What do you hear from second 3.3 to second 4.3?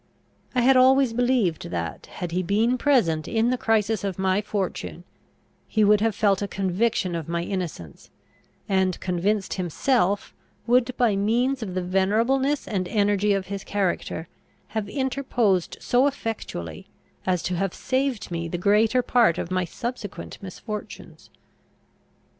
the crisis of